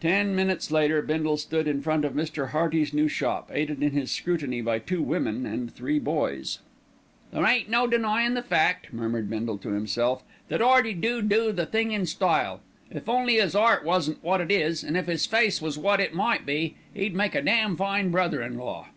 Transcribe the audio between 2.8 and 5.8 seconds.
new shop, aided in his scrutiny by two women and